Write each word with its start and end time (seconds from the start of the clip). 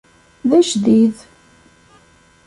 D 0.49 0.51
ajdid. 0.59 1.15